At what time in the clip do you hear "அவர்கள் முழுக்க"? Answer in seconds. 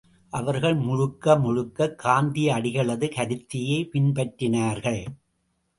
0.29-1.35